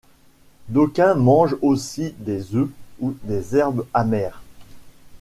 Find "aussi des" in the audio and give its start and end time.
1.61-2.55